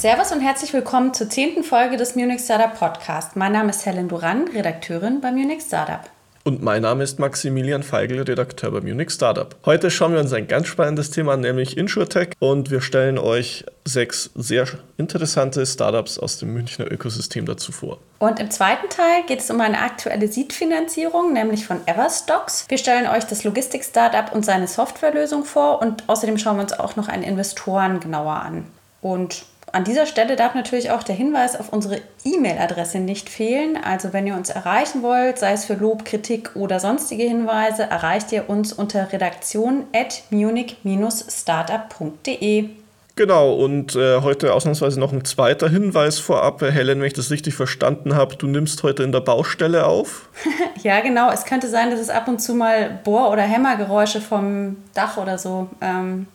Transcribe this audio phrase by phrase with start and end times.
[0.00, 3.36] Servus und herzlich willkommen zur zehnten Folge des Munich Startup Podcast.
[3.36, 6.00] Mein Name ist Helen Duran, Redakteurin bei Munich Startup.
[6.42, 9.54] Und mein Name ist Maximilian Feigl, Redakteur bei Munich Startup.
[9.66, 12.30] Heute schauen wir uns ein ganz spannendes Thema an, nämlich InsurTech.
[12.38, 17.98] Und wir stellen euch sechs sehr interessante Startups aus dem Münchner Ökosystem dazu vor.
[18.20, 22.64] Und im zweiten Teil geht es um eine aktuelle Seed-Finanzierung, nämlich von Everstocks.
[22.70, 26.96] Wir stellen euch das Logistik-Startup und seine Softwarelösung vor und außerdem schauen wir uns auch
[26.96, 28.64] noch einen Investoren genauer an.
[29.02, 33.78] Und an dieser Stelle darf natürlich auch der Hinweis auf unsere E-Mail-Adresse nicht fehlen.
[33.82, 38.32] Also wenn ihr uns erreichen wollt, sei es für Lob, Kritik oder sonstige Hinweise, erreicht
[38.32, 42.70] ihr uns unter redaktion at munich-startup.de.
[43.16, 46.62] Genau, und äh, heute ausnahmsweise noch ein zweiter Hinweis vorab.
[46.62, 50.30] Helen, wenn ich das richtig verstanden habe, du nimmst heute in der Baustelle auf?
[50.82, 51.30] ja, genau.
[51.30, 55.36] Es könnte sein, dass es ab und zu mal Bohr- oder Hämmergeräusche vom Dach oder
[55.36, 56.28] so ähm,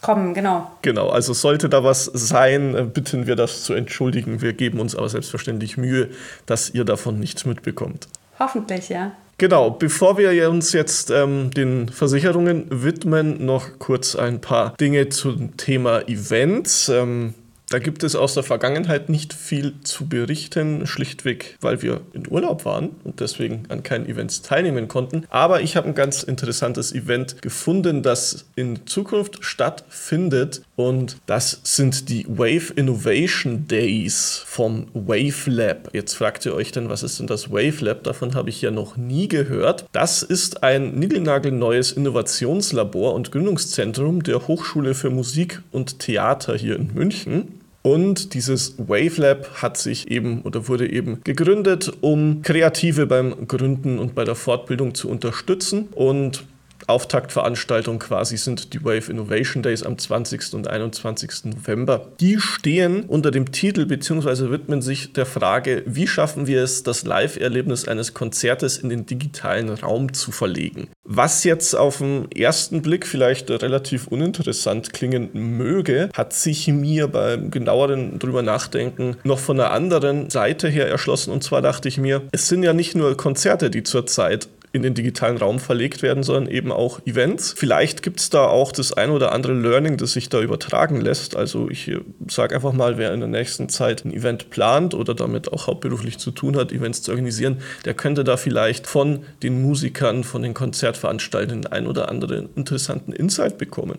[0.00, 0.70] kommen, genau.
[0.82, 4.40] Genau, also sollte da was sein, äh, bitten wir das zu entschuldigen.
[4.42, 6.08] Wir geben uns aber selbstverständlich Mühe,
[6.46, 8.08] dass ihr davon nichts mitbekommt.
[8.38, 9.12] Hoffentlich, ja.
[9.38, 15.56] Genau, bevor wir uns jetzt ähm, den Versicherungen widmen, noch kurz ein paar Dinge zum
[15.58, 16.88] Thema Events.
[16.88, 17.34] Ähm,
[17.68, 22.64] da gibt es aus der Vergangenheit nicht viel zu berichten, schlichtweg, weil wir in Urlaub
[22.64, 25.24] waren und deswegen an keinen Events teilnehmen konnten.
[25.30, 32.08] Aber ich habe ein ganz interessantes Event gefunden, das in Zukunft stattfindet und das sind
[32.08, 35.90] die Wave Innovation Days vom Wave Lab.
[35.92, 38.04] Jetzt fragt ihr euch dann, was ist denn das Wave Lab?
[38.04, 39.86] Davon habe ich ja noch nie gehört.
[39.90, 46.94] Das ist ein niegelnagelneues Innovationslabor und Gründungszentrum der Hochschule für Musik und Theater hier in
[46.94, 47.56] München.
[47.86, 54.16] Und dieses Wavelab hat sich eben oder wurde eben gegründet, um Kreative beim Gründen und
[54.16, 55.86] bei der Fortbildung zu unterstützen.
[55.92, 56.46] Und
[56.86, 60.54] Auftaktveranstaltung quasi sind die Wave Innovation Days am 20.
[60.54, 61.46] und 21.
[61.46, 62.08] November.
[62.20, 64.50] Die stehen unter dem Titel bzw.
[64.50, 69.70] widmen sich der Frage, wie schaffen wir es, das Live-Erlebnis eines Konzertes in den digitalen
[69.70, 70.88] Raum zu verlegen.
[71.04, 77.50] Was jetzt auf den ersten Blick vielleicht relativ uninteressant klingen möge, hat sich mir beim
[77.50, 81.32] genaueren drüber nachdenken noch von einer anderen Seite her erschlossen.
[81.32, 84.94] Und zwar dachte ich mir, es sind ja nicht nur Konzerte, die zurzeit in den
[84.94, 87.54] digitalen Raum verlegt werden, sondern eben auch Events.
[87.56, 91.34] Vielleicht gibt es da auch das ein oder andere Learning, das sich da übertragen lässt.
[91.34, 95.14] Also ich äh, sage einfach mal, wer in der nächsten Zeit ein Event plant oder
[95.14, 99.62] damit auch hauptberuflich zu tun hat, Events zu organisieren, der könnte da vielleicht von den
[99.62, 103.98] Musikern, von den Konzertveranstaltern ein oder anderen interessanten Insight bekommen.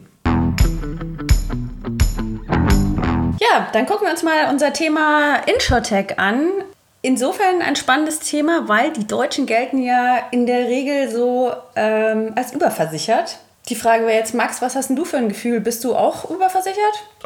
[3.40, 6.50] Ja, dann gucken wir uns mal unser Thema Insurtech an
[7.08, 12.52] insofern ein spannendes Thema, weil die Deutschen gelten ja in der Regel so ähm, als
[12.52, 13.40] überversichert.
[13.70, 15.60] Die Frage wäre jetzt, Max, was hast denn du für ein Gefühl?
[15.60, 16.78] Bist du auch überversichert?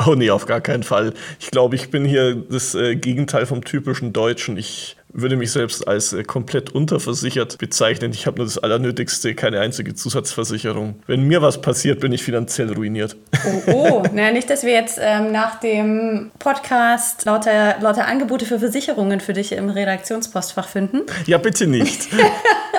[0.07, 1.13] Oh nee, auf gar keinen Fall.
[1.39, 4.57] Ich glaube, ich bin hier das äh, Gegenteil vom typischen Deutschen.
[4.57, 8.11] Ich würde mich selbst als äh, komplett unterversichert bezeichnen.
[8.13, 10.95] Ich habe nur das Allernötigste, keine einzige Zusatzversicherung.
[11.07, 13.15] Wenn mir was passiert, bin ich finanziell ruiniert.
[13.45, 14.03] Oh, oh.
[14.13, 19.33] Na, nicht, dass wir jetzt ähm, nach dem Podcast lauter, lauter Angebote für Versicherungen für
[19.33, 21.01] dich im Redaktionspostfach finden.
[21.25, 22.09] Ja, bitte nicht.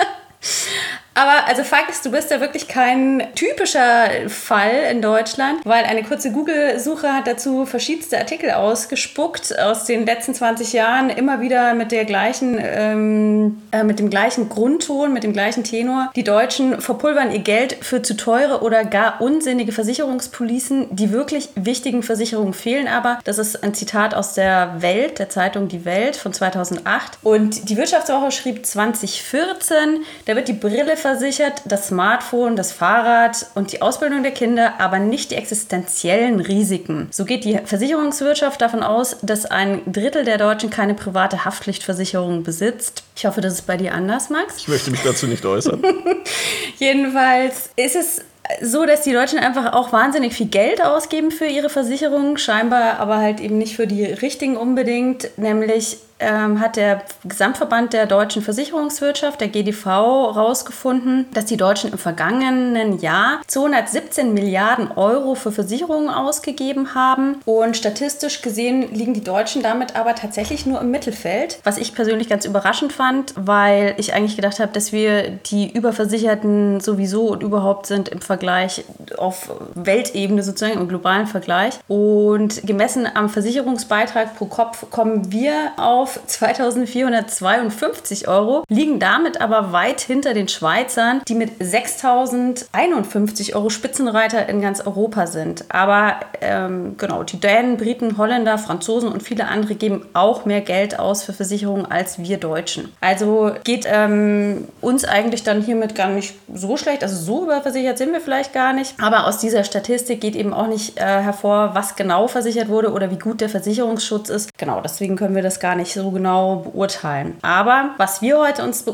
[1.15, 6.03] Aber also Fakt ist, du bist ja wirklich kein typischer Fall in Deutschland, weil eine
[6.03, 11.91] kurze Google-Suche hat dazu verschiedenste Artikel ausgespuckt aus den letzten 20 Jahren, immer wieder mit
[11.91, 16.11] der gleichen, ähm, äh, mit dem gleichen Grundton, mit dem gleichen Tenor.
[16.15, 20.95] Die Deutschen verpulvern ihr Geld für zu teure oder gar unsinnige Versicherungspolicen.
[20.95, 23.19] Die wirklich wichtigen Versicherungen fehlen aber.
[23.23, 27.19] Das ist ein Zitat aus der Welt, der Zeitung Die Welt von 2008.
[27.21, 33.71] Und die Wirtschaftswoche schrieb 2014, da wird die Brille versichert, das Smartphone, das Fahrrad und
[33.71, 37.09] die Ausbildung der Kinder, aber nicht die existenziellen Risiken.
[37.11, 43.03] So geht die Versicherungswirtschaft davon aus, dass ein Drittel der Deutschen keine private Haftpflichtversicherung besitzt.
[43.15, 44.57] Ich hoffe, das ist bei dir anders, Max.
[44.57, 45.83] Ich möchte mich dazu nicht äußern.
[46.79, 48.21] Jedenfalls ist es
[48.61, 53.17] so, dass die Deutschen einfach auch wahnsinnig viel Geld ausgeben für ihre Versicherungen, scheinbar aber
[53.17, 59.41] halt eben nicht für die richtigen unbedingt, nämlich ähm, hat der Gesamtverband der deutschen Versicherungswirtschaft,
[59.41, 66.95] der GDV, herausgefunden, dass die Deutschen im vergangenen Jahr 217 Milliarden Euro für Versicherungen ausgegeben
[66.95, 67.37] haben.
[67.45, 72.29] Und statistisch gesehen liegen die Deutschen damit aber tatsächlich nur im Mittelfeld, was ich persönlich
[72.29, 77.85] ganz überraschend fand, weil ich eigentlich gedacht habe, dass wir die Überversicherten sowieso und überhaupt
[77.85, 78.83] sind im Vergleich
[79.17, 81.79] auf Weltebene sozusagen, im globalen Vergleich.
[81.87, 90.01] Und gemessen am Versicherungsbeitrag pro Kopf kommen wir auf 2452 Euro, liegen damit aber weit
[90.01, 95.65] hinter den Schweizern, die mit 6051 Euro Spitzenreiter in ganz Europa sind.
[95.69, 100.99] Aber ähm, genau, die Dänen, Briten, Holländer, Franzosen und viele andere geben auch mehr Geld
[100.99, 102.91] aus für Versicherungen als wir Deutschen.
[103.01, 107.03] Also geht ähm, uns eigentlich dann hiermit gar nicht so schlecht.
[107.03, 108.95] Also so überversichert sind wir vielleicht gar nicht.
[109.01, 113.11] Aber aus dieser Statistik geht eben auch nicht äh, hervor, was genau versichert wurde oder
[113.11, 114.49] wie gut der Versicherungsschutz ist.
[114.57, 117.37] Genau, deswegen können wir das gar nicht so genau beurteilen.
[117.41, 118.85] Aber was wir heute uns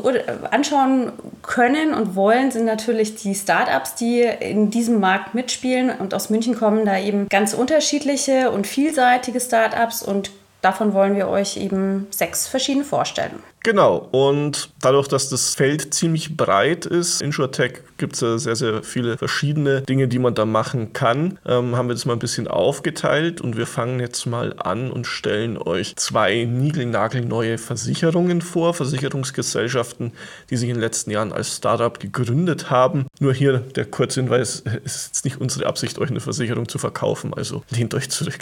[0.50, 1.12] anschauen
[1.42, 5.90] können und wollen, sind natürlich die Startups, die in diesem Markt mitspielen.
[5.90, 10.30] Und aus München kommen da eben ganz unterschiedliche und vielseitige Startups und
[10.62, 13.42] davon wollen wir euch eben sechs verschiedene vorstellen.
[13.62, 18.82] Genau, und dadurch, dass das Feld ziemlich breit ist, InsurTech gibt es ja sehr, sehr
[18.82, 22.48] viele verschiedene Dinge, die man da machen kann, ähm, haben wir das mal ein bisschen
[22.48, 30.12] aufgeteilt und wir fangen jetzt mal an und stellen euch zwei niegelnagelneue Versicherungen vor, Versicherungsgesellschaften,
[30.48, 33.08] die sich in den letzten Jahren als Startup gegründet haben.
[33.20, 37.34] Nur hier der kurze Hinweis, es ist nicht unsere Absicht, euch eine Versicherung zu verkaufen,
[37.34, 38.38] also lehnt euch zurück.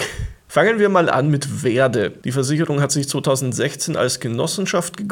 [0.50, 2.10] Fangen wir mal an mit Werde.
[2.10, 5.07] Die Versicherung hat sich 2016 als Genossenschaft gegründet,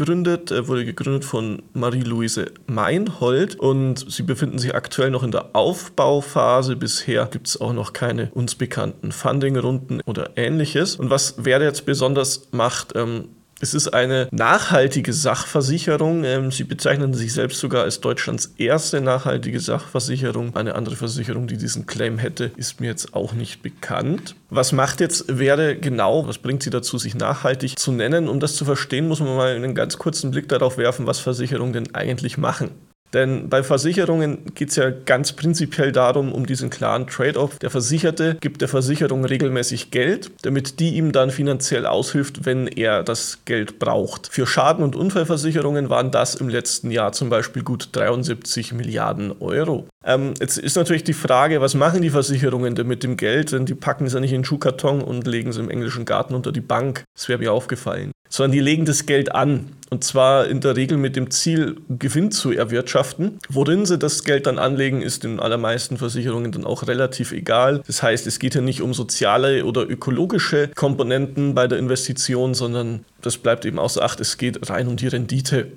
[0.51, 6.77] äh, wurde gegründet von Marie-Louise Meinhold und sie befinden sich aktuell noch in der Aufbauphase.
[6.77, 10.97] Bisher gibt es auch noch keine uns bekannten Fundingrunden oder ähnliches.
[10.97, 13.29] Und was Werde jetzt besonders macht, ähm,
[13.61, 16.25] es ist eine nachhaltige Sachversicherung.
[16.25, 20.55] Ähm, sie bezeichnen sich selbst sogar als Deutschlands erste nachhaltige Sachversicherung.
[20.55, 24.37] Eine andere Versicherung, die diesen Claim hätte, ist mir jetzt auch nicht bekannt.
[24.51, 26.27] Was macht jetzt Werde genau?
[26.29, 28.29] Was bringt sie dazu, sich nachhaltig zu nennen?
[28.29, 31.73] Um das zu verstehen, muss man mal einen ganz kurzen Blick darauf werfen, was Versicherungen
[31.73, 32.71] denn eigentlich machen.
[33.13, 37.59] Denn bei Versicherungen geht es ja ganz prinzipiell darum, um diesen klaren Trade-off.
[37.59, 43.03] Der Versicherte gibt der Versicherung regelmäßig Geld, damit die ihm dann finanziell aushilft, wenn er
[43.03, 44.29] das Geld braucht.
[44.29, 49.87] Für Schaden- und Unfallversicherungen waren das im letzten Jahr zum Beispiel gut 73 Milliarden Euro.
[50.05, 53.53] Ähm, jetzt ist natürlich die Frage, was machen die Versicherungen denn mit dem Geld?
[53.53, 56.35] Denn die packen es ja nicht in den Schuhkarton und legen es im englischen Garten
[56.35, 57.05] unter die Bank.
[57.15, 59.73] Das wäre mir aufgefallen sondern die legen das Geld an.
[59.91, 63.39] Und zwar in der Regel mit dem Ziel, Gewinn zu erwirtschaften.
[63.49, 67.83] Worin sie das Geld dann anlegen, ist in allermeisten Versicherungen dann auch relativ egal.
[67.87, 73.05] Das heißt, es geht ja nicht um soziale oder ökologische Komponenten bei der Investition, sondern
[73.23, 75.69] das bleibt eben außer Acht, es geht rein um die Rendite.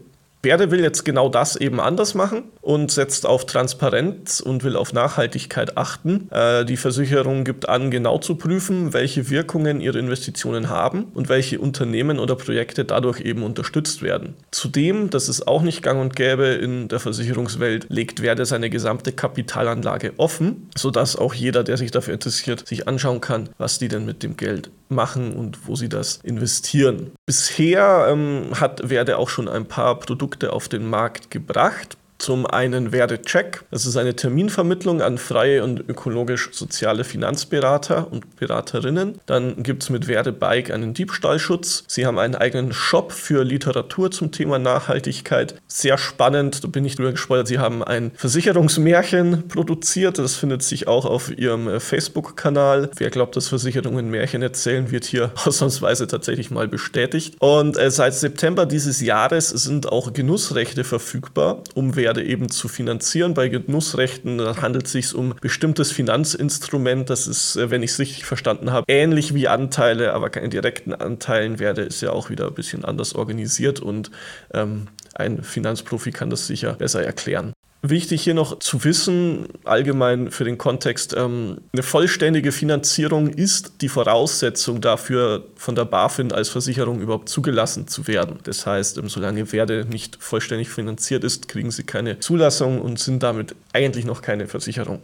[0.41, 4.93] Berde will jetzt genau das eben anders machen und setzt auf Transparenz und will auf
[4.93, 6.29] Nachhaltigkeit achten.
[6.31, 11.59] Äh, die Versicherung gibt an, genau zu prüfen, welche Wirkungen ihre Investitionen haben und welche
[11.59, 14.35] Unternehmen oder Projekte dadurch eben unterstützt werden.
[14.51, 19.11] Zudem, das ist auch nicht gang und gäbe in der Versicherungswelt, legt Werde seine gesamte
[19.11, 24.05] Kapitalanlage offen, sodass auch jeder, der sich dafür interessiert, sich anschauen kann, was die denn
[24.05, 27.11] mit dem Geld machen und wo sie das investieren.
[27.25, 31.97] Bisher ähm, hat Werde auch schon ein paar Produkte auf den Markt gebracht.
[32.19, 33.63] Zum einen Werdecheck.
[33.71, 39.19] Das ist eine Terminvermittlung an freie und ökologisch-soziale Finanzberater und Beraterinnen.
[39.25, 41.85] Dann gibt es mit Werdebike einen Diebstahlschutz.
[41.87, 45.55] Sie haben einen eigenen Shop für Literatur zum Thema Nachhaltigkeit.
[45.67, 47.47] Sehr spannend, da bin ich drüber gespoilert.
[47.47, 50.19] Sie haben ein Versicherungsmärchen produziert.
[50.19, 52.91] Das findet sich auch auf ihrem äh, Facebook-Kanal.
[52.97, 57.37] Wer glaubt, dass Versicherungen Märchen erzählen, wird hier ausnahmsweise tatsächlich mal bestätigt.
[57.39, 62.67] Und äh, seit September dieses Jahres sind auch Genussrechte verfügbar, um Werte Werde eben zu
[62.67, 63.35] finanzieren.
[63.35, 67.07] Bei Genussrechten handelt es sich um bestimmtes Finanzinstrument.
[67.11, 70.95] Das ist, äh, wenn ich es richtig verstanden habe, ähnlich wie Anteile, aber keine direkten
[70.95, 71.59] Anteilen.
[71.59, 74.09] Werde ist ja auch wieder ein bisschen anders organisiert und
[74.55, 77.53] ähm, ein Finanzprofi kann das sicher besser erklären.
[77.81, 83.87] Wichtig hier noch zu wissen, allgemein für den Kontext, ähm, eine vollständige Finanzierung ist die
[83.87, 88.39] Voraussetzung dafür, von der BaFin als Versicherung überhaupt zugelassen zu werden.
[88.43, 93.23] Das heißt, ähm, solange Werde nicht vollständig finanziert ist, kriegen sie keine Zulassung und sind
[93.23, 95.01] damit eigentlich noch keine Versicherung.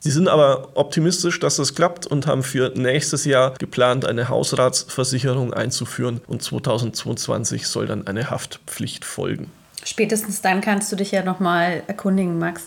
[0.00, 5.54] Sie sind aber optimistisch, dass das klappt und haben für nächstes Jahr geplant, eine Hausratsversicherung
[5.54, 9.50] einzuführen und 2022 soll dann eine Haftpflicht folgen.
[9.86, 12.64] Spätestens dann kannst du dich ja nochmal erkundigen, Max.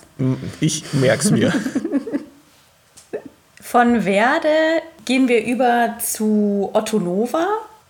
[0.62, 1.54] Ich merk's mir.
[3.62, 4.48] Von Werde
[5.04, 7.46] gehen wir über zu Otto Nova.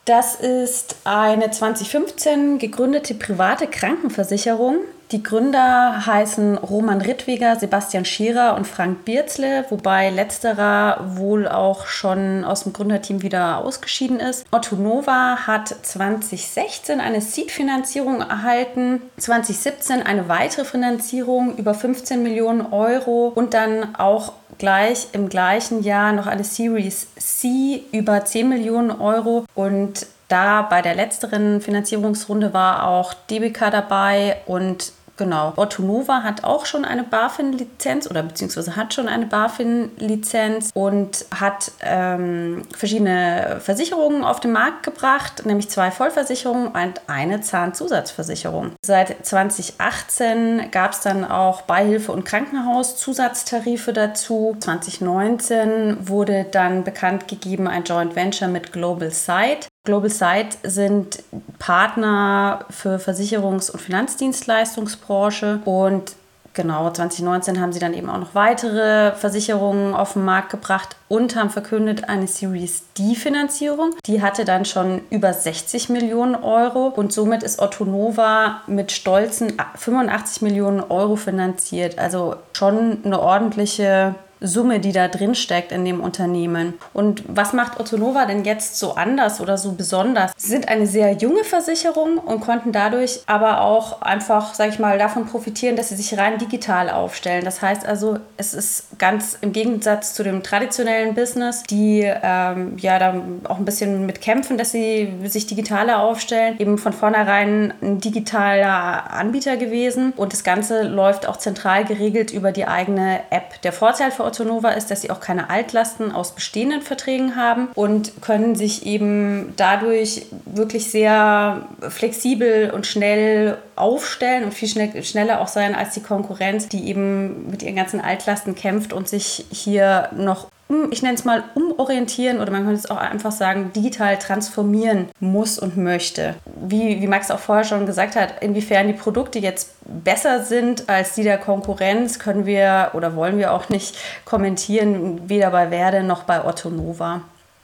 [0.05, 4.77] Das ist eine 2015 gegründete private Krankenversicherung,
[5.11, 12.43] Die Gründer heißen Roman Rittweger, Sebastian Scherer und Frank Bierzle, wobei letzterer wohl auch schon
[12.43, 14.45] aus dem Gründerteam wieder ausgeschieden ist.
[14.51, 23.31] Otto Nova hat 2016 eine Seed-Finanzierung erhalten, 2017 eine weitere Finanzierung über 15 Millionen Euro
[23.33, 29.45] und dann auch gleich im gleichen Jahr noch eine Series C über 10 Millionen Euro
[29.55, 35.51] und da bei der letzteren Finanzierungsrunde war auch DBK dabei und Genau.
[35.57, 42.63] Otto hat auch schon eine BaFin-Lizenz oder beziehungsweise hat schon eine BaFin-Lizenz und hat ähm,
[42.73, 48.71] verschiedene Versicherungen auf den Markt gebracht, nämlich zwei Vollversicherungen und eine Zahnzusatzversicherung.
[48.81, 54.55] Seit 2018 gab es dann auch Beihilfe- und Krankenhauszusatztarife dazu.
[54.57, 59.67] 2019 wurde dann bekannt gegeben ein Joint Venture mit Global Sight.
[59.89, 61.23] Global Sight sind
[61.57, 66.13] Partner für Versicherungs- und Finanzdienstleistungsbranche und
[66.53, 71.35] genau 2019 haben sie dann eben auch noch weitere Versicherungen auf den Markt gebracht und
[71.35, 73.95] haben verkündet eine Series D Finanzierung.
[74.05, 79.53] Die hatte dann schon über 60 Millionen Euro und somit ist Otto Nova mit stolzen
[79.75, 81.97] 85 Millionen Euro finanziert.
[81.97, 86.75] Also schon eine ordentliche Summe, die da drin steckt in dem Unternehmen.
[86.93, 90.31] Und was macht Otto Nova denn jetzt so anders oder so besonders?
[90.37, 94.97] Sie sind eine sehr junge Versicherung und konnten dadurch aber auch einfach, sag ich mal,
[94.97, 97.43] davon profitieren, dass sie sich rein digital aufstellen.
[97.43, 102.99] Das heißt also, es ist ganz im Gegensatz zu dem traditionellen Business, die ähm, ja
[102.99, 103.15] da
[103.45, 109.11] auch ein bisschen mit kämpfen, dass sie sich digitaler aufstellen, eben von vornherein ein digitaler
[109.11, 113.61] Anbieter gewesen und das Ganze läuft auch zentral geregelt über die eigene App.
[113.63, 118.21] Der Vorteil für Ottonova ist, dass sie auch keine Altlasten aus bestehenden Verträgen haben und
[118.21, 125.47] können sich eben dadurch wirklich sehr flexibel und schnell aufstellen und viel schnell, schneller auch
[125.47, 130.47] sein als die Konkurrenz, die eben mit ihren ganzen Altlasten kämpft und sich hier noch
[130.91, 135.57] ich nenne es mal, umorientieren oder man könnte es auch einfach sagen, digital transformieren muss
[135.57, 136.35] und möchte.
[136.61, 139.71] Wie, wie Max auch vorher schon gesagt hat, inwiefern die Produkte jetzt
[140.03, 145.51] besser sind als die der Konkurrenz, können wir oder wollen wir auch nicht kommentieren, weder
[145.51, 147.21] bei Werde noch bei Otto Nova.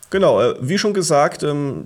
[0.09, 1.83] Genau, äh, wie schon gesagt, ähm,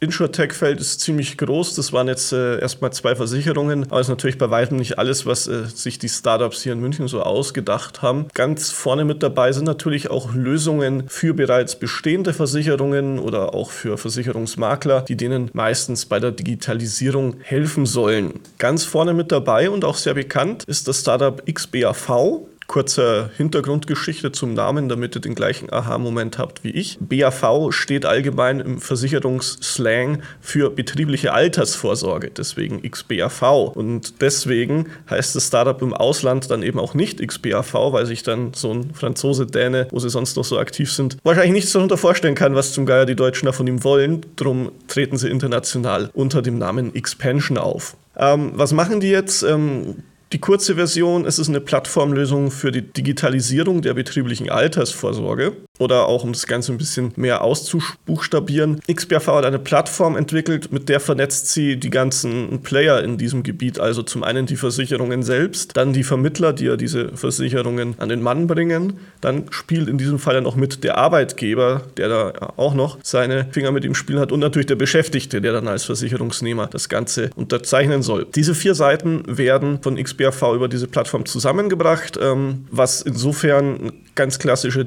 [0.00, 1.74] Insurtech-Feld ist ziemlich groß.
[1.74, 5.26] Das waren jetzt äh, erstmal zwei Versicherungen, aber es ist natürlich bei weitem nicht alles,
[5.26, 8.28] was äh, sich die Startups hier in München so ausgedacht haben.
[8.34, 13.98] Ganz vorne mit dabei sind natürlich auch Lösungen für bereits bestehende Versicherungen oder auch für
[13.98, 18.40] Versicherungsmakler, die denen meistens bei der Digitalisierung helfen sollen.
[18.58, 22.47] Ganz vorne mit dabei und auch sehr bekannt ist das Startup XBAV.
[22.68, 26.98] Kurze Hintergrundgeschichte zum Namen, damit ihr den gleichen Aha-Moment habt wie ich.
[27.00, 33.72] BAV steht allgemein im Versicherungsslang für betriebliche Altersvorsorge, deswegen XBAV.
[33.74, 38.52] Und deswegen heißt das Startup im Ausland dann eben auch nicht XBAV, weil sich dann
[38.54, 42.34] so ein Franzose, Däne, wo sie sonst noch so aktiv sind, wahrscheinlich nichts darunter vorstellen
[42.34, 44.26] kann, was zum Geier die Deutschen da von ihm wollen.
[44.36, 47.96] Drum treten sie international unter dem Namen Expansion auf.
[48.14, 49.42] Ähm, was machen die jetzt?
[49.42, 56.06] Ähm, die kurze Version, es ist eine Plattformlösung für die Digitalisierung der betrieblichen Altersvorsorge oder
[56.06, 58.80] auch um das Ganze ein bisschen mehr auszubuchstabieren.
[58.90, 63.78] XBRV hat eine Plattform entwickelt, mit der vernetzt sie die ganzen Player in diesem Gebiet,
[63.78, 68.22] also zum einen die Versicherungen selbst, dann die Vermittler, die ja diese Versicherungen an den
[68.22, 72.74] Mann bringen, dann spielt in diesem Fall dann auch mit der Arbeitgeber, der da auch
[72.74, 76.66] noch seine Finger mit im Spiel hat und natürlich der Beschäftigte, der dann als Versicherungsnehmer
[76.66, 78.26] das Ganze unterzeichnen soll.
[78.34, 84.84] Diese vier Seiten werden von XBRV über diese Plattform zusammengebracht, ähm, was insofern ganz klassische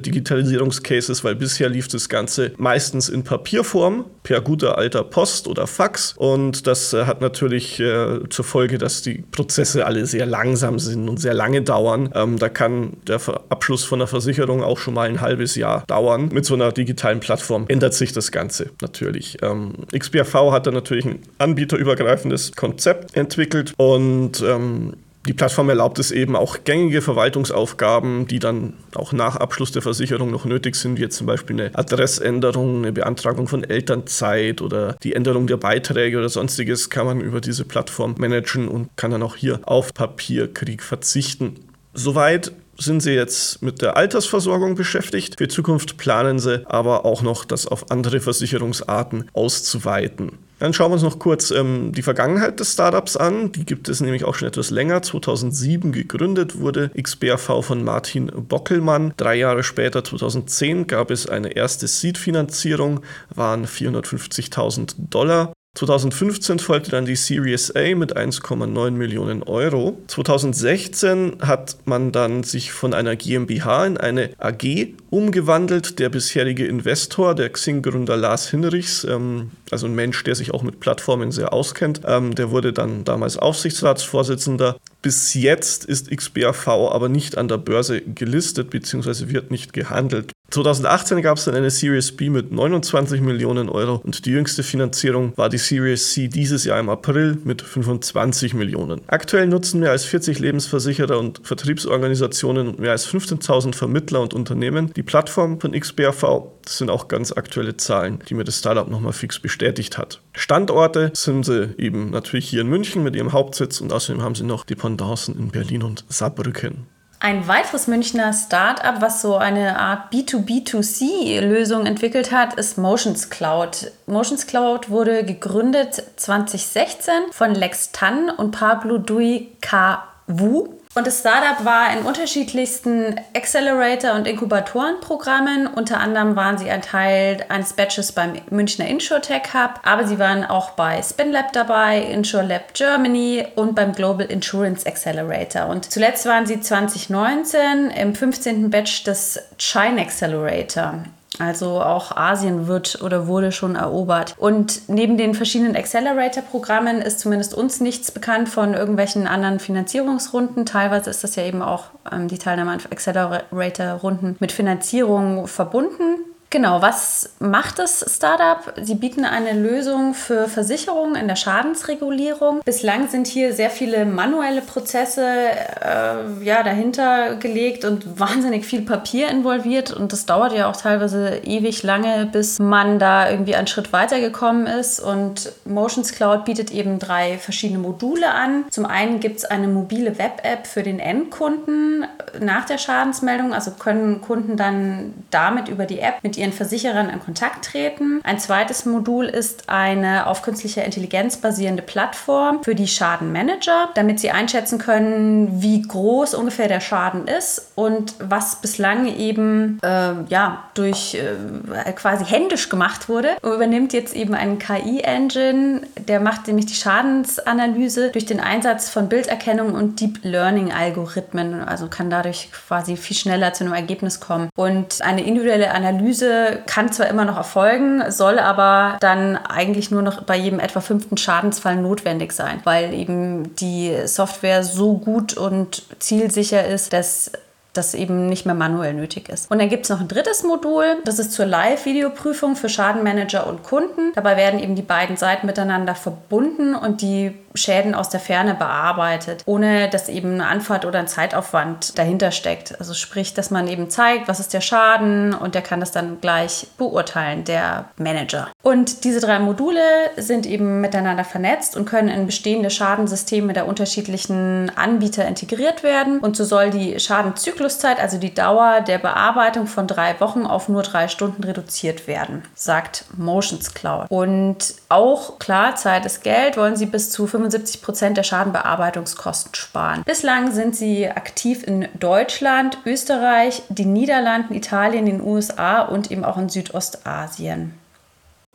[0.82, 6.14] Digitalisierungscases, weil bisher lief das Ganze meistens in Papierform, per guter alter Post oder Fax.
[6.16, 11.08] Und das äh, hat natürlich äh, zur Folge, dass die Prozesse alle sehr langsam sind
[11.08, 12.10] und sehr lange dauern.
[12.14, 16.28] Ähm, da kann der Abschluss von einer Versicherung auch schon mal ein halbes Jahr dauern.
[16.32, 19.38] Mit so einer digitalen Plattform ändert sich das Ganze natürlich.
[19.42, 24.94] Ähm, XBRV hat da natürlich ein anbieterübergreifendes Konzept entwickelt und ähm,
[25.26, 30.30] die Plattform erlaubt es eben auch gängige Verwaltungsaufgaben, die dann auch nach Abschluss der Versicherung
[30.30, 35.14] noch nötig sind, wie jetzt zum Beispiel eine Adressänderung, eine Beantragung von Elternzeit oder die
[35.14, 39.36] Änderung der Beiträge oder sonstiges, kann man über diese Plattform managen und kann dann auch
[39.36, 41.56] hier auf Papierkrieg verzichten.
[41.94, 45.36] Soweit sind sie jetzt mit der Altersversorgung beschäftigt.
[45.38, 50.38] Für Zukunft planen sie aber auch noch, das auf andere Versicherungsarten auszuweiten.
[50.62, 53.50] Dann schauen wir uns noch kurz ähm, die Vergangenheit des Startups an.
[53.50, 55.02] Die gibt es nämlich auch schon etwas länger.
[55.02, 59.12] 2007 gegründet wurde XBRV von Martin Bockelmann.
[59.16, 63.00] Drei Jahre später, 2010, gab es eine erste Seed-Finanzierung,
[63.34, 65.51] waren 450.000 Dollar.
[65.74, 69.98] 2015 folgte dann die Series A mit 1,9 Millionen Euro.
[70.06, 75.98] 2016 hat man dann sich von einer GmbH in eine AG umgewandelt.
[75.98, 80.78] Der bisherige Investor, der Xing-Gründer Lars Hinrichs, ähm, also ein Mensch, der sich auch mit
[80.78, 84.76] Plattformen sehr auskennt, ähm, der wurde dann damals Aufsichtsratsvorsitzender.
[85.00, 89.30] Bis jetzt ist XBAV aber nicht an der Börse gelistet bzw.
[89.30, 90.32] wird nicht gehandelt.
[90.52, 95.32] 2018 gab es dann eine Series B mit 29 Millionen Euro und die jüngste Finanzierung
[95.36, 99.00] war die Series C dieses Jahr im April mit 25 Millionen.
[99.06, 104.92] Aktuell nutzen mehr als 40 Lebensversicherer und Vertriebsorganisationen und mehr als 15.000 Vermittler und Unternehmen
[104.92, 106.42] die Plattform von XBRV.
[106.66, 110.20] Das sind auch ganz aktuelle Zahlen, die mir das Startup nochmal fix bestätigt hat.
[110.34, 114.44] Standorte sind sie eben natürlich hier in München mit ihrem Hauptsitz und außerdem haben sie
[114.44, 116.88] noch Dependancen in Berlin und Saarbrücken.
[117.24, 123.92] Ein weiteres Münchner Startup, was so eine Art B2B2C-Lösung entwickelt hat, ist Motions Cloud.
[124.06, 130.02] Motions Cloud wurde gegründet 2016 von Lex Tan und Pablo Dui K.
[130.26, 130.70] Wu.
[130.94, 135.66] Und das Startup war in unterschiedlichsten Accelerator- und Inkubatorenprogrammen.
[135.66, 140.44] Unter anderem waren sie ein Teil eines Batches beim Münchner InsurTech Hub, aber sie waren
[140.44, 145.66] auch bei SpinLab dabei, InsurLab Germany und beim Global Insurance Accelerator.
[145.68, 148.68] Und zuletzt waren sie 2019 im 15.
[148.68, 151.04] Batch des China Accelerator.
[151.38, 154.34] Also auch Asien wird oder wurde schon erobert.
[154.38, 160.66] Und neben den verschiedenen Accelerator-Programmen ist zumindest uns nichts bekannt von irgendwelchen anderen Finanzierungsrunden.
[160.66, 166.24] Teilweise ist das ja eben auch ähm, die Teilnahme an Accelerator-Runden mit Finanzierung verbunden.
[166.52, 168.74] Genau, was macht das Startup?
[168.82, 172.60] Sie bieten eine Lösung für Versicherungen in der Schadensregulierung.
[172.62, 179.30] Bislang sind hier sehr viele manuelle Prozesse äh, ja, dahinter gelegt und wahnsinnig viel Papier
[179.30, 179.92] involviert.
[179.92, 184.66] Und das dauert ja auch teilweise ewig lange, bis man da irgendwie einen Schritt weitergekommen
[184.66, 185.00] ist.
[185.00, 188.66] Und Motions Cloud bietet eben drei verschiedene Module an.
[188.68, 192.04] Zum einen gibt es eine mobile Web-App für den Endkunden
[192.40, 193.54] nach der Schadensmeldung.
[193.54, 198.20] Also können Kunden dann damit über die App mit ihren Versicherern in Kontakt treten.
[198.24, 204.32] Ein zweites Modul ist eine auf künstlicher Intelligenz basierende Plattform für die Schadenmanager, damit sie
[204.32, 211.14] einschätzen können, wie groß ungefähr der Schaden ist und was bislang eben äh, ja, durch
[211.14, 213.36] äh, quasi händisch gemacht wurde.
[213.42, 219.74] Übernimmt jetzt eben einen KI-Engine, der macht nämlich die Schadensanalyse durch den Einsatz von Bilderkennung
[219.74, 224.48] und Deep Learning-Algorithmen, also kann dadurch quasi viel schneller zu einem Ergebnis kommen.
[224.56, 226.31] Und eine individuelle Analyse
[226.66, 231.16] kann zwar immer noch erfolgen, soll aber dann eigentlich nur noch bei jedem etwa fünften
[231.16, 237.32] Schadensfall notwendig sein, weil eben die Software so gut und zielsicher ist, dass
[237.72, 239.50] das eben nicht mehr manuell nötig ist.
[239.50, 243.62] Und dann gibt es noch ein drittes Modul, das ist zur Live-Videoprüfung für Schadenmanager und
[243.62, 244.12] Kunden.
[244.14, 249.42] Dabei werden eben die beiden Seiten miteinander verbunden und die Schäden aus der Ferne bearbeitet,
[249.46, 252.78] ohne dass eben eine Anfahrt oder ein Zeitaufwand dahinter steckt.
[252.78, 256.20] Also sprich, dass man eben zeigt, was ist der Schaden und der kann das dann
[256.20, 258.48] gleich beurteilen, der Manager.
[258.62, 259.80] Und diese drei Module
[260.16, 266.20] sind eben miteinander vernetzt und können in bestehende Schadensysteme der unterschiedlichen Anbieter integriert werden.
[266.20, 270.82] Und so soll die Schadenzykluszeit, also die Dauer der Bearbeitung von drei Wochen auf nur
[270.82, 274.06] drei Stunden reduziert werden, sagt Motions Cloud.
[274.08, 280.02] Und auch klar, Zeit ist Geld, wollen sie bis zu 75 Prozent der Schadenbearbeitungskosten sparen.
[280.04, 286.38] Bislang sind sie aktiv in Deutschland, Österreich, den Niederlanden, Italien, den USA und eben auch
[286.38, 287.74] in Südostasien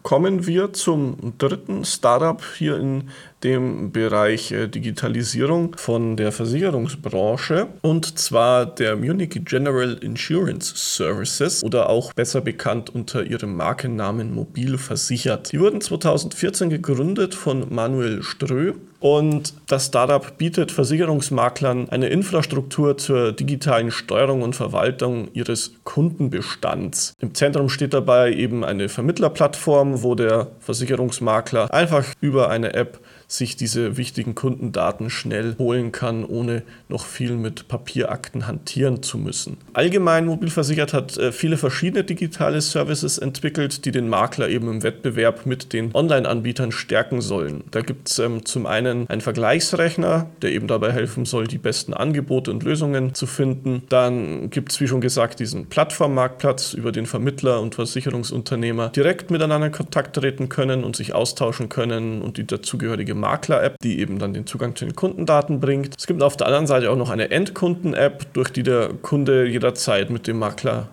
[0.04, 3.10] kommen wir zum dritten Startup hier in
[3.44, 11.90] dem Bereich äh, Digitalisierung von der Versicherungsbranche und zwar der Munich General Insurance Services oder
[11.90, 15.52] auch besser bekannt unter ihrem Markennamen Mobil versichert.
[15.52, 23.32] Die wurden 2014 gegründet von Manuel Strö und das Startup bietet Versicherungsmaklern eine Infrastruktur zur
[23.32, 27.14] digitalen Steuerung und Verwaltung ihres Kundenbestands.
[27.20, 33.58] Im Zentrum steht dabei eben eine Vermittlerplattform, wo der Versicherungsmakler einfach über eine App sich
[33.58, 39.58] diese wichtigen Kundendaten schnell holen kann, ohne noch viel mit Papierakten hantieren zu müssen.
[39.74, 45.46] Allgemein Mobilversichert hat äh, viele verschiedene digitale Services entwickelt, die den Makler eben im Wettbewerb
[45.46, 47.66] mit den Online-Anbietern stärken sollen.
[47.72, 51.94] Da gibt es ähm, zum einen einen Vergleichsrechner, der eben dabei helfen soll, die besten
[51.94, 53.84] Angebote und Lösungen zu finden.
[53.90, 59.68] Dann gibt es, wie schon gesagt, diesen Plattformmarktplatz, über den Vermittler und Versicherungsunternehmer direkt miteinander
[59.68, 64.34] in Kontakt treten können und sich austauschen können und die dazugehörige Makler-App, die eben dann
[64.34, 65.96] den Zugang zu den Kundendaten bringt.
[65.98, 70.10] Es gibt auf der anderen Seite auch noch eine Endkunden-App, durch die der Kunde jederzeit
[70.10, 70.88] mit dem Makler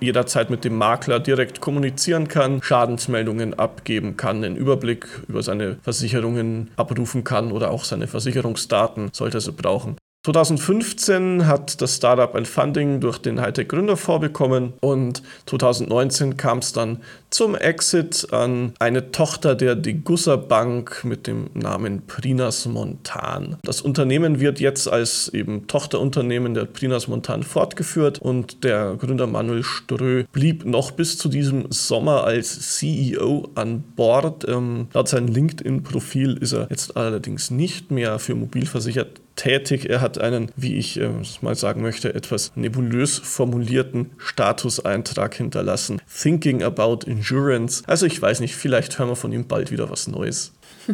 [0.00, 6.70] jederzeit mit dem Makler direkt kommunizieren kann, Schadensmeldungen abgeben kann, den Überblick über seine Versicherungen
[6.76, 9.96] abrufen kann oder auch seine Versicherungsdaten, sollte er sie brauchen.
[10.24, 16.72] 2015 hat das Startup ein Funding durch den Hightech Gründerfonds bekommen und 2019 kam es
[16.72, 23.58] dann zum Exit an eine Tochter der Degussa Bank mit dem Namen Prinas Montan.
[23.64, 29.62] Das Unternehmen wird jetzt als eben Tochterunternehmen der Prinas Montan fortgeführt und der Gründer Manuel
[29.62, 34.48] Strö blieb noch bis zu diesem Sommer als CEO an Bord.
[34.48, 39.88] Ähm, laut seinem LinkedIn-Profil ist er jetzt allerdings nicht mehr für mobilversichert tätig.
[39.88, 46.00] Er hat einen, wie ich äh, mal sagen möchte, etwas nebulös formulierten Statuseintrag hinterlassen.
[46.22, 47.82] Thinking about Insurance.
[47.86, 50.52] Also ich weiß nicht, vielleicht hören wir von ihm bald wieder was Neues.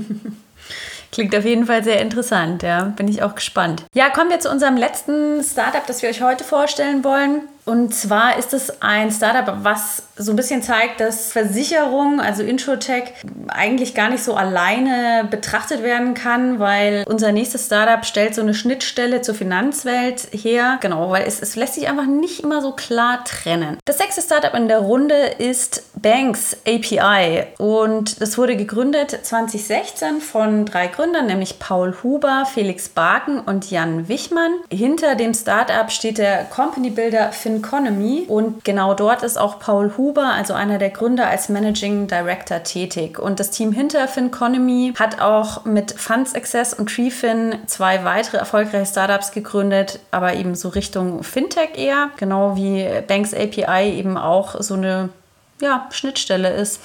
[1.13, 2.85] Klingt auf jeden Fall sehr interessant, ja.
[2.97, 3.85] Bin ich auch gespannt.
[3.95, 7.43] Ja, kommen wir zu unserem letzten Startup, das wir euch heute vorstellen wollen.
[7.65, 13.15] Und zwar ist es ein Startup, was so ein bisschen zeigt, dass Versicherung, also Insurtech,
[13.49, 18.55] eigentlich gar nicht so alleine betrachtet werden kann, weil unser nächstes Startup stellt so eine
[18.55, 20.79] Schnittstelle zur Finanzwelt her.
[20.81, 23.79] Genau, weil es, es lässt sich einfach nicht immer so klar trennen.
[23.85, 30.67] Das sechste Startup in der Runde ist Banks API und das wurde gegründet 2016 von
[30.67, 34.53] drei Gründern, nämlich Paul Huber, Felix Barken und Jan Wichmann.
[34.71, 40.27] Hinter dem Startup steht der Company Builder Finconomy und genau dort ist auch Paul Huber,
[40.27, 43.19] also einer der Gründer, als Managing Director tätig.
[43.19, 48.87] Und das Team hinter Finconomy hat auch mit Funds Access und TreeFin zwei weitere erfolgreiche
[48.87, 54.75] Startups gegründet, aber eben so Richtung Fintech eher, genau wie Banks API eben auch so
[54.75, 55.09] eine
[55.61, 56.81] ja, Schnittstelle ist.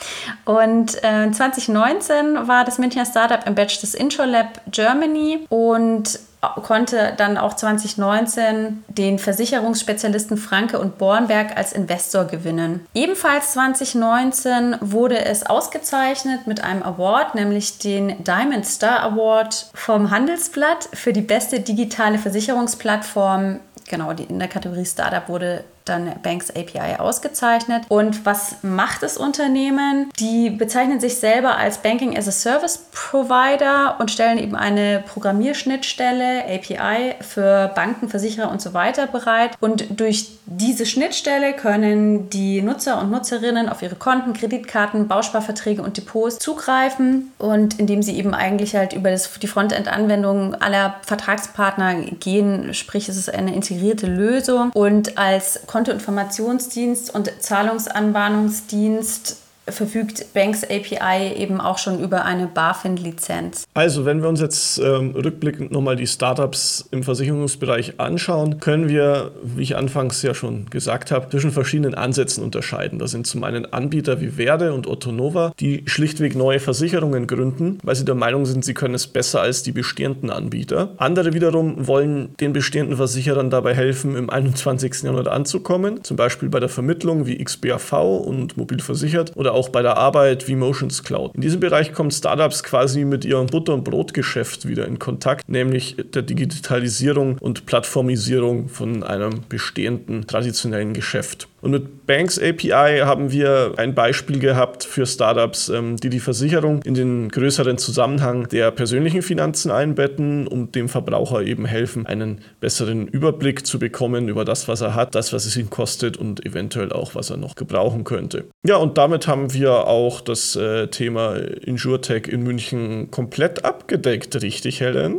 [0.44, 7.36] Und äh, 2019 war das Münchner Startup im Batch des IntroLab Germany und konnte dann
[7.36, 12.86] auch 2019 den Versicherungsspezialisten Franke und Bornberg als Investor gewinnen.
[12.94, 20.88] Ebenfalls 2019 wurde es ausgezeichnet mit einem Award, nämlich den Diamond Star Award vom Handelsblatt
[20.94, 23.60] für die beste digitale Versicherungsplattform.
[23.88, 27.84] Genau, in der Kategorie Startup wurde dann Banks API ausgezeichnet.
[27.88, 30.10] Und was macht das Unternehmen?
[30.18, 36.44] Die bezeichnen sich selber als Banking as a Service Provider und stellen eben eine Programmierschnittstelle,
[36.44, 39.52] API, für Banken, Versicherer und so weiter bereit.
[39.60, 45.96] Und durch diese Schnittstelle können die Nutzer und Nutzerinnen auf ihre Konten, Kreditkarten, Bausparverträge und
[45.96, 47.32] Depots zugreifen.
[47.38, 53.16] Und indem sie eben eigentlich halt über das, die Frontend-Anwendung aller Vertragspartner gehen, sprich es
[53.16, 54.70] ist eine integrierte Lösung.
[54.74, 59.38] Und als Kontoinformationsdienst und Zahlungsanbahnungsdienst
[59.72, 63.64] verfügt Banks API eben auch schon über eine BaFin-Lizenz.
[63.74, 69.32] Also, wenn wir uns jetzt ähm, rückblickend nochmal die Startups im Versicherungsbereich anschauen, können wir,
[69.42, 72.98] wie ich anfangs ja schon gesagt habe, zwischen verschiedenen Ansätzen unterscheiden.
[72.98, 77.94] Da sind zum einen Anbieter wie Verde und Ottonova, die schlichtweg neue Versicherungen gründen, weil
[77.94, 80.90] sie der Meinung sind, sie können es besser als die bestehenden Anbieter.
[80.96, 85.02] Andere wiederum wollen den bestehenden Versicherern dabei helfen, im 21.
[85.02, 89.68] Jahrhundert anzukommen, zum Beispiel bei der Vermittlung wie XBAV und Mobil versichert oder auch auch
[89.68, 91.34] bei der Arbeit wie Motions Cloud.
[91.34, 95.96] In diesem Bereich kommen Startups quasi mit ihrem Butter- und Brotgeschäft wieder in Kontakt, nämlich
[96.14, 101.49] der Digitalisierung und Plattformisierung von einem bestehenden traditionellen Geschäft.
[101.62, 106.82] Und mit Banks API haben wir ein Beispiel gehabt für Startups, ähm, die die Versicherung
[106.82, 113.06] in den größeren Zusammenhang der persönlichen Finanzen einbetten und dem Verbraucher eben helfen, einen besseren
[113.08, 116.92] Überblick zu bekommen über das, was er hat, das, was es ihm kostet und eventuell
[116.92, 118.46] auch, was er noch gebrauchen könnte.
[118.66, 124.80] Ja, und damit haben wir auch das äh, Thema InsurTech in München komplett abgedeckt, richtig,
[124.80, 125.18] Helen?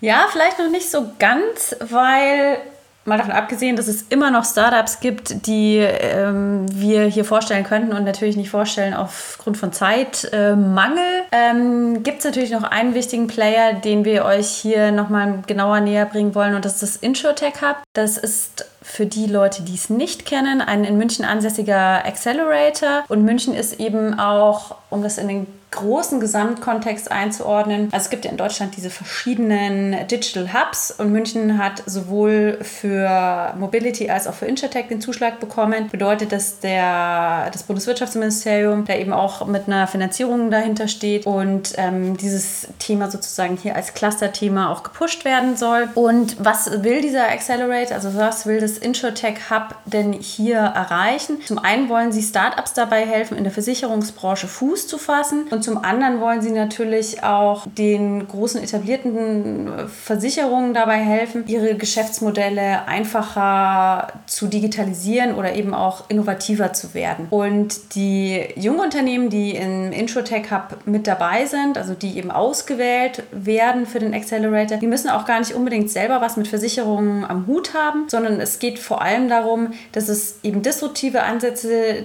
[0.00, 2.56] Ja, vielleicht noch nicht so ganz, weil
[3.04, 7.92] mal davon abgesehen, dass es immer noch Startups gibt, die ähm, wir hier vorstellen könnten
[7.92, 10.98] und natürlich nicht vorstellen aufgrund von Zeitmangel,
[11.30, 15.80] äh, ähm, gibt es natürlich noch einen wichtigen Player, den wir euch hier nochmal genauer
[15.80, 17.76] näher bringen wollen und das ist das InsurTech Hub.
[17.94, 23.24] Das ist für die Leute, die es nicht kennen, ein in München ansässiger Accelerator und
[23.24, 27.88] München ist eben auch, um das in den großen Gesamtkontext einzuordnen.
[27.92, 33.54] Also es gibt ja in Deutschland diese verschiedenen Digital Hubs und München hat sowohl für
[33.56, 35.88] Mobility als auch für Intertech den Zuschlag bekommen.
[35.90, 42.16] Bedeutet, dass der, das Bundeswirtschaftsministerium da eben auch mit einer Finanzierung dahinter steht und ähm,
[42.16, 45.88] dieses Thema sozusagen hier als Cluster-Thema auch gepusht werden soll.
[45.94, 51.38] Und was will dieser Accelerate, also was will das Insurtech Hub denn hier erreichen?
[51.46, 55.64] Zum einen wollen sie Startups dabei helfen, in der Versicherungsbranche Fuß zu fassen und Und
[55.64, 64.10] zum anderen wollen sie natürlich auch den großen etablierten Versicherungen dabei helfen, ihre Geschäftsmodelle einfacher
[64.24, 67.26] zu digitalisieren oder eben auch innovativer zu werden.
[67.28, 73.24] Und die jungen Unternehmen, die im Introtech Hub mit dabei sind, also die eben ausgewählt
[73.30, 77.46] werden für den Accelerator, die müssen auch gar nicht unbedingt selber was mit Versicherungen am
[77.46, 82.04] Hut haben, sondern es geht vor allem darum, dass es eben disruptive Ansätze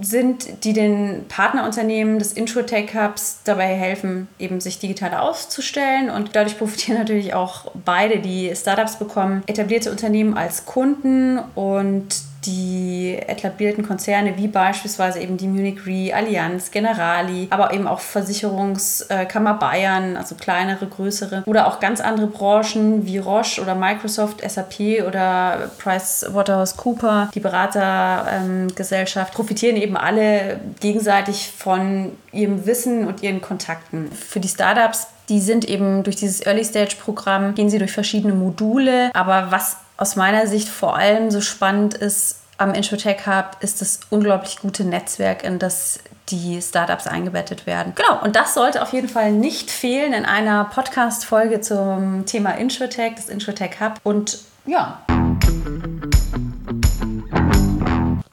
[0.00, 6.10] sind, die den Partnerunternehmen des Introtech Hubs dabei helfen, eben sich digital aufzustellen.
[6.10, 12.14] Und dadurch profitieren natürlich auch beide, die Startups bekommen etablierte Unternehmen als Kunden und
[12.46, 19.54] die etablierten Konzerne wie beispielsweise eben die Munich Re, Allianz, Generali, aber eben auch Versicherungskammer
[19.54, 25.70] Bayern, also kleinere, größere oder auch ganz andere Branchen wie Roche oder Microsoft, SAP oder
[25.78, 34.10] PricewaterhouseCooper, die Beratergesellschaft, ähm, profitieren eben alle gegenseitig von ihrem Wissen und ihren Kontakten.
[34.12, 38.34] Für die Startups die sind eben durch dieses Early Stage Programm, gehen sie durch verschiedene
[38.34, 39.10] Module.
[39.14, 44.00] Aber was aus meiner Sicht vor allem so spannend ist am Introtech Hub, ist das
[44.10, 47.92] unglaublich gute Netzwerk, in das die Startups eingebettet werden.
[47.94, 53.14] Genau, und das sollte auf jeden Fall nicht fehlen in einer Podcast-Folge zum Thema Introtech,
[53.16, 53.94] das Introtech Hub.
[54.02, 55.00] Und ja.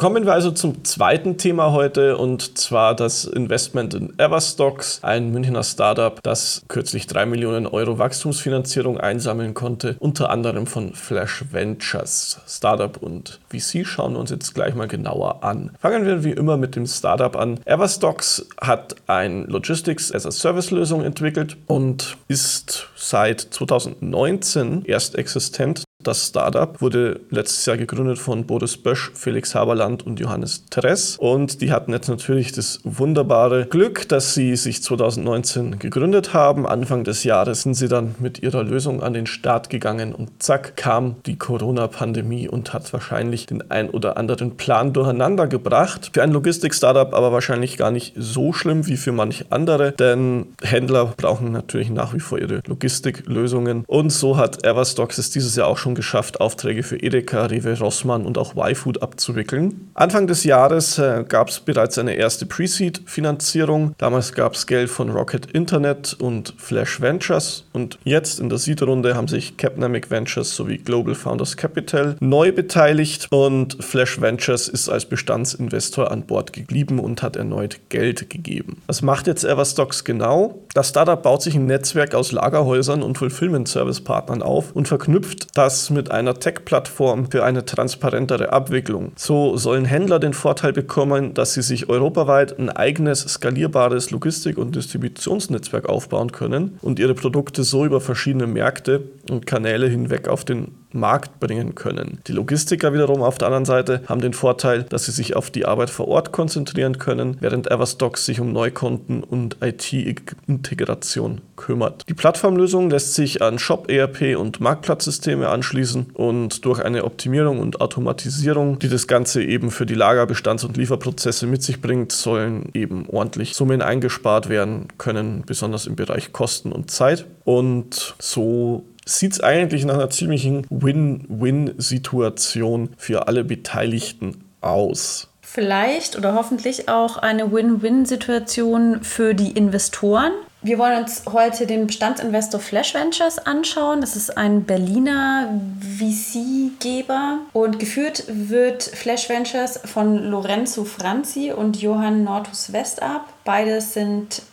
[0.02, 5.62] Kommen wir also zum zweiten Thema heute und zwar das Investment in Everstocks, ein Münchner
[5.62, 12.42] Startup, das kürzlich 3 Millionen Euro Wachstumsfinanzierung einsammeln konnte, unter anderem von Flash Ventures.
[12.48, 15.70] Startup und VC schauen wir uns jetzt gleich mal genauer an.
[15.80, 17.60] Fangen wir wie immer mit dem Startup an.
[17.66, 25.84] Everstocks hat ein Logistics as a Service Lösung entwickelt und ist seit 2019 erst existent.
[26.04, 31.18] Das Startup wurde letztes Jahr gegründet von Boris Bösch, Felix Haberland und Johannes Teress.
[31.18, 36.66] Und die hatten jetzt natürlich das wunderbare Glück, dass sie sich 2019 gegründet haben.
[36.66, 40.76] Anfang des Jahres sind sie dann mit ihrer Lösung an den Start gegangen und zack
[40.76, 46.12] kam die Corona-Pandemie und hat wahrscheinlich den ein oder anderen Plan durcheinander gebracht.
[46.14, 51.14] Für ein Logistik-Startup aber wahrscheinlich gar nicht so schlimm wie für manche andere, denn Händler
[51.18, 53.84] brauchen natürlich nach wie vor ihre Logistiklösungen.
[53.88, 57.78] Und so hat Everstocks es dieses Jahr auch schon schon geschafft, Aufträge für Edeka, Rewe,
[57.78, 59.90] Rossmann und auch YFood abzuwickeln.
[59.94, 63.94] Anfang des Jahres äh, gab es bereits eine erste Pre-Seed-Finanzierung.
[63.98, 67.66] Damals gab es Geld von Rocket Internet und Flash Ventures.
[67.74, 73.28] Und jetzt in der Seed-Runde haben sich Capnamic Ventures sowie Global Founders Capital neu beteiligt.
[73.32, 78.82] Und Flash Ventures ist als Bestandsinvestor an Bord geblieben und hat erneut Geld gegeben.
[78.88, 80.60] Was macht jetzt Everstocks genau?
[80.74, 86.12] Das Startup baut sich ein Netzwerk aus Lagerhäusern und Fulfillment-Service-Partnern auf und verknüpft das mit
[86.12, 89.14] einer Tech-Plattform für eine transparentere Abwicklung.
[89.16, 94.76] So sollen Händler den Vorteil bekommen, dass sie sich europaweit ein eigenes skalierbares Logistik- und
[94.76, 100.81] Distributionsnetzwerk aufbauen können und ihre Produkte so über verschiedene Märkte und Kanäle hinweg auf den
[100.94, 102.20] Markt bringen können.
[102.28, 105.66] Die Logistiker wiederum auf der anderen Seite haben den Vorteil, dass sie sich auf die
[105.66, 112.06] Arbeit vor Ort konzentrieren können, während Everstocks sich um Neukonten und IT-Integration kümmert.
[112.10, 117.82] Die Plattformlösung lässt sich an Shop, ERP und Marktplatzsysteme anschließen und durch eine Optimierung und
[117.82, 122.70] Automatisierung, die das Ganze eben für die Lager-, Bestands- und Lieferprozesse mit sich bringt, sollen
[122.74, 127.26] eben ordentlich Summen eingespart werden können, besonders im Bereich Kosten und Zeit.
[127.44, 128.86] Und so
[129.18, 135.28] sieht es eigentlich nach einer ziemlichen Win-Win-Situation für alle Beteiligten aus.
[135.42, 140.32] Vielleicht oder hoffentlich auch eine Win-Win-Situation für die Investoren.
[140.62, 144.00] Wir wollen uns heute den Bestandsinvestor Flash Ventures anschauen.
[144.00, 145.60] Das ist ein Berliner
[145.98, 153.26] VC-Geber und geführt wird Flash Ventures von Lorenzo Franzi und Johann Nortus Westab.
[153.44, 154.44] Beide sind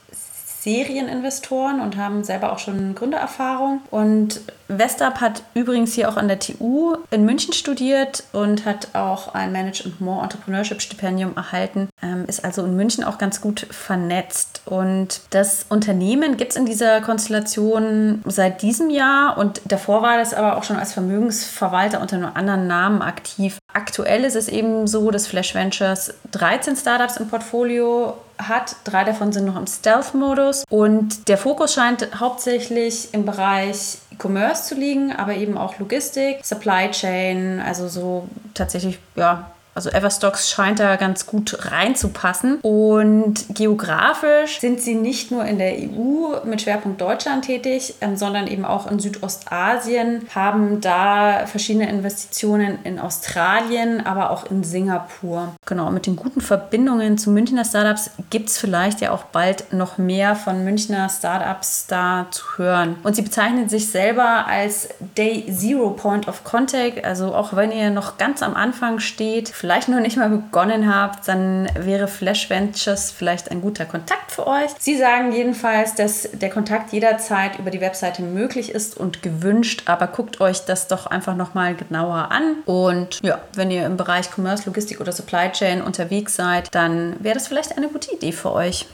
[0.61, 3.81] Serieninvestoren und haben selber auch schon Gründererfahrung.
[3.91, 9.35] Und Westab hat übrigens hier auch an der TU in München studiert und hat auch
[9.35, 14.63] ein Manage More Entrepreneurship Stipendium erhalten, ähm, ist also in München auch ganz gut vernetzt.
[14.67, 20.35] Und das Unternehmen gibt es in dieser Konstellation seit diesem Jahr und davor war das
[20.35, 23.59] aber auch schon als Vermögensverwalter unter einem anderen Namen aktiv.
[23.73, 28.77] Aktuell ist es eben so, dass Flash Ventures 13 Startups im Portfolio hat.
[28.85, 34.75] Drei davon sind noch im Stealth-Modus und der Fokus scheint hauptsächlich im Bereich E-Commerce zu
[34.75, 40.97] liegen, aber eben auch Logistik, Supply Chain, also so tatsächlich ja Also Everstocks scheint da
[40.97, 42.59] ganz gut reinzupassen.
[42.63, 48.49] Und geografisch sind sie nicht nur in der EU mit Schwerpunkt Deutschland tätig, ähm, sondern
[48.49, 55.55] eben auch in Südostasien, haben da verschiedene Investitionen in Australien, aber auch in Singapur.
[55.65, 59.97] Genau, mit den guten Verbindungen zu Münchner Startups gibt es vielleicht ja auch bald noch
[59.97, 62.97] mehr von Münchner Startups da zu hören.
[63.05, 67.05] Und sie bezeichnen sich selber als Day Zero Point of Contact.
[67.05, 71.29] Also auch wenn ihr noch ganz am Anfang steht, vielleicht noch nicht mal begonnen habt,
[71.29, 74.71] dann wäre Flash Ventures vielleicht ein guter Kontakt für euch.
[74.79, 80.07] Sie sagen jedenfalls, dass der Kontakt jederzeit über die Webseite möglich ist und gewünscht, aber
[80.07, 82.57] guckt euch das doch einfach nochmal genauer an.
[82.65, 87.35] Und ja, wenn ihr im Bereich Commerce, Logistik oder Supply Chain unterwegs seid, dann wäre
[87.35, 88.87] das vielleicht eine gute Idee für euch.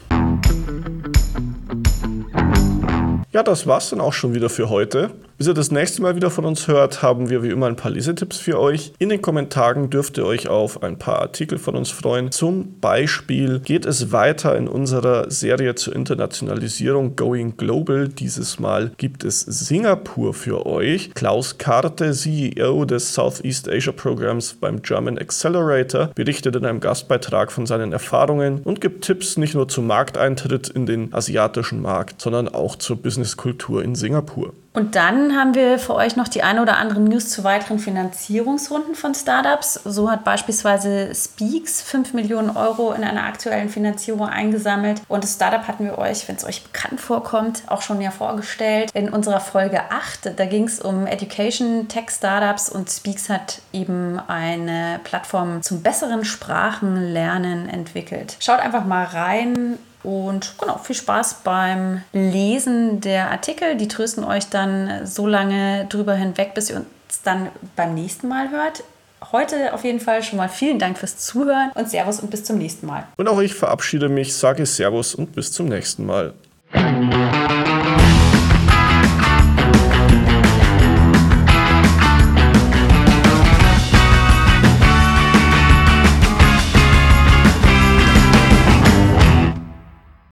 [3.31, 5.11] Ja, das war's dann auch schon wieder für heute.
[5.37, 7.91] Bis ihr das nächste Mal wieder von uns hört, haben wir wie immer ein paar
[7.91, 8.93] Lesetipps für euch.
[8.99, 12.31] In den Kommentaren dürft ihr euch auf ein paar Artikel von uns freuen.
[12.31, 18.07] Zum Beispiel geht es weiter in unserer Serie zur Internationalisierung Going Global.
[18.07, 21.13] Dieses Mal gibt es Singapur für euch.
[21.15, 27.65] Klaus Karte, CEO des Southeast Asia Programs beim German Accelerator, berichtet in einem Gastbeitrag von
[27.65, 32.77] seinen Erfahrungen und gibt Tipps nicht nur zum Markteintritt in den asiatischen Markt, sondern auch
[32.77, 34.53] zur Businesskultur in Singapur.
[34.75, 38.93] Und dann haben wir für euch noch die eine oder andere News zu weiteren Finanzierungsrunden
[38.93, 39.75] von Startups.
[39.85, 45.01] So hat beispielsweise Speaks 5 Millionen Euro in einer aktuellen Finanzierung eingesammelt.
[45.07, 48.91] Und das Startup hatten wir euch, wenn es euch bekannt vorkommt, auch schon ja vorgestellt
[48.93, 50.37] in unserer Folge 8.
[50.37, 56.25] Da ging es um Education Tech Startups und Speaks hat eben eine Plattform zum besseren
[56.25, 58.35] Sprachenlernen entwickelt.
[58.41, 59.77] Schaut einfach mal rein.
[60.05, 63.75] Und genau, viel Spaß beim Lesen der Artikel.
[63.75, 68.51] Die trösten euch dann so lange drüber hinweg, bis ihr uns dann beim nächsten Mal
[68.51, 68.83] hört.
[69.31, 72.59] Heute auf jeden Fall schon mal vielen Dank fürs Zuhören und Servus und bis zum
[72.59, 73.07] nächsten Mal.
[73.17, 76.33] Und auch ich verabschiede mich, sage Servus und bis zum nächsten Mal.